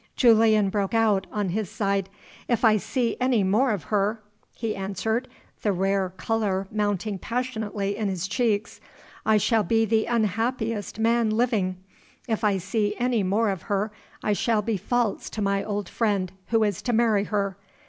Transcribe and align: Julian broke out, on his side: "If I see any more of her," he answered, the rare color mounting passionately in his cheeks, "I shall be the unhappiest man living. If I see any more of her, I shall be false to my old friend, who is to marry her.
Julian 0.15 0.71
broke 0.71 0.95
out, 0.95 1.27
on 1.31 1.49
his 1.49 1.69
side: 1.69 2.09
"If 2.47 2.65
I 2.65 2.77
see 2.77 3.15
any 3.21 3.43
more 3.43 3.69
of 3.69 3.83
her," 3.93 4.19
he 4.51 4.75
answered, 4.75 5.27
the 5.61 5.71
rare 5.71 6.09
color 6.17 6.67
mounting 6.71 7.19
passionately 7.19 7.95
in 7.95 8.09
his 8.09 8.27
cheeks, 8.27 8.81
"I 9.27 9.37
shall 9.37 9.61
be 9.61 9.85
the 9.85 10.07
unhappiest 10.07 10.97
man 10.97 11.29
living. 11.29 11.77
If 12.27 12.43
I 12.43 12.57
see 12.57 12.95
any 12.97 13.21
more 13.21 13.51
of 13.51 13.61
her, 13.69 13.91
I 14.23 14.33
shall 14.33 14.63
be 14.63 14.75
false 14.75 15.29
to 15.29 15.41
my 15.43 15.63
old 15.63 15.87
friend, 15.87 16.31
who 16.47 16.63
is 16.63 16.81
to 16.81 16.93
marry 16.93 17.25
her. 17.25 17.55